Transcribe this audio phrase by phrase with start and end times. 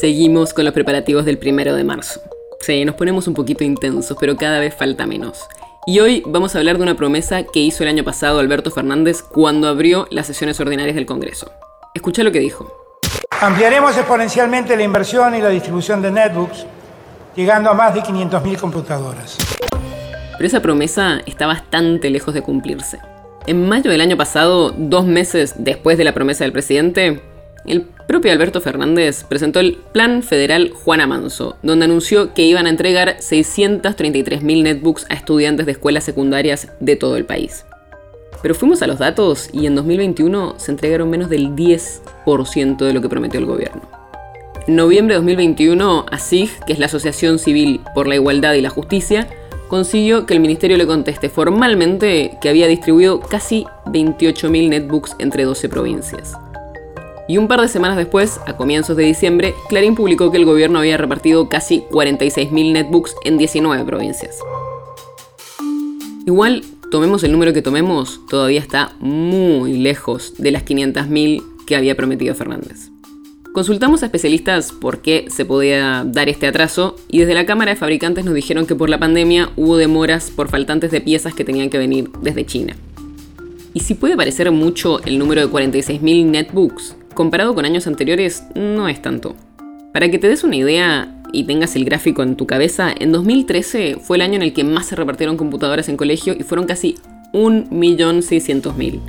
[0.00, 2.20] Seguimos con los preparativos del primero de marzo.
[2.60, 5.48] Sí, nos ponemos un poquito intensos, pero cada vez falta menos.
[5.86, 9.22] Y hoy vamos a hablar de una promesa que hizo el año pasado Alberto Fernández
[9.22, 11.50] cuando abrió las sesiones ordinarias del Congreso.
[11.94, 12.70] Escucha lo que dijo.
[13.40, 16.66] Ampliaremos exponencialmente la inversión y la distribución de netbooks,
[17.34, 19.38] llegando a más de 500.000 computadoras.
[20.36, 22.98] Pero esa promesa está bastante lejos de cumplirse.
[23.46, 27.22] En mayo del año pasado, dos meses después de la promesa del presidente,
[27.66, 32.70] el propio Alberto Fernández presentó el Plan Federal Juana Manso, donde anunció que iban a
[32.70, 37.64] entregar 633.000 netbooks a estudiantes de escuelas secundarias de todo el país.
[38.42, 43.00] Pero fuimos a los datos y en 2021 se entregaron menos del 10% de lo
[43.00, 43.82] que prometió el gobierno.
[44.66, 48.70] En noviembre de 2021, ASIG, que es la Asociación Civil por la Igualdad y la
[48.70, 49.28] Justicia,
[49.68, 55.68] consiguió que el ministerio le conteste formalmente que había distribuido casi 28.000 netbooks entre 12
[55.68, 56.34] provincias.
[57.28, 60.78] Y un par de semanas después, a comienzos de diciembre, Clarín publicó que el gobierno
[60.78, 64.38] había repartido casi 46.000 netbooks en 19 provincias.
[66.24, 71.96] Igual, tomemos el número que tomemos, todavía está muy lejos de las 500.000 que había
[71.96, 72.90] prometido Fernández.
[73.52, 77.76] Consultamos a especialistas por qué se podía dar este atraso y desde la Cámara de
[77.76, 81.70] Fabricantes nos dijeron que por la pandemia hubo demoras por faltantes de piezas que tenían
[81.70, 82.76] que venir desde China.
[83.72, 88.88] Y si puede parecer mucho el número de 46.000 netbooks, comparado con años anteriores no
[88.88, 89.34] es tanto.
[89.92, 93.96] Para que te des una idea y tengas el gráfico en tu cabeza, en 2013
[94.00, 96.96] fue el año en el que más se repartieron computadoras en colegio y fueron casi
[97.32, 99.00] 1.600.000.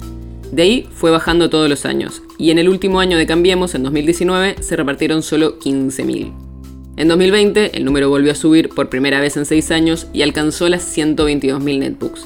[0.51, 3.83] De ahí fue bajando todos los años, y en el último año de Cambiemos, en
[3.83, 6.31] 2019, se repartieron solo 15.000.
[6.95, 10.69] En 2020, el número volvió a subir por primera vez en 6 años y alcanzó
[10.69, 12.25] las 122.000 netbooks.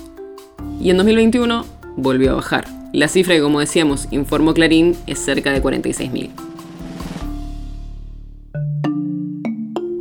[0.79, 1.65] Y en 2021
[1.97, 6.29] volvió a bajar, la cifra que, como decíamos, informó Clarín es cerca de 46.000.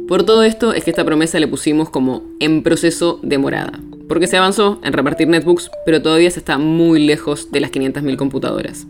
[0.08, 3.78] Por todo esto es que esta promesa le pusimos como en proceso de morada,
[4.08, 8.16] porque se avanzó en repartir netbooks, pero todavía se está muy lejos de las 500.000
[8.16, 8.88] computadoras.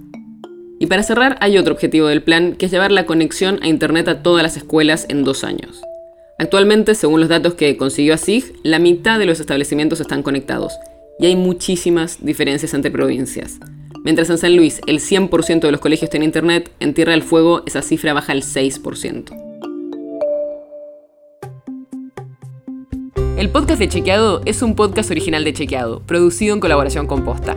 [0.79, 4.09] Y para cerrar, hay otro objetivo del plan, que es llevar la conexión a Internet
[4.09, 5.83] a todas las escuelas en dos años.
[6.39, 10.73] Actualmente, según los datos que consiguió ASIG, la mitad de los establecimientos están conectados,
[11.19, 13.61] y hay muchísimas diferencias entre provincias.
[14.03, 17.63] Mientras en San Luis el 100% de los colegios tienen internet, en Tierra del Fuego
[17.67, 19.49] esa cifra baja al 6%.
[23.37, 27.57] El podcast de Chequeado es un podcast original de Chequeado, producido en colaboración con Posta.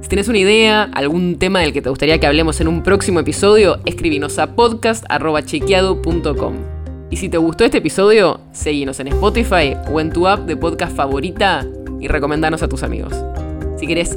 [0.00, 3.20] Si tienes una idea, algún tema del que te gustaría que hablemos en un próximo
[3.20, 6.54] episodio, escríbenos a podcast.chequeado.com.
[7.10, 10.96] Y si te gustó este episodio, seguinos en Spotify o en tu app de podcast
[10.96, 11.66] favorita
[12.00, 13.14] y recomendanos a tus amigos.
[13.76, 14.16] Si querés